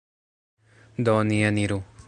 [1.09, 1.83] Do, ni eniru!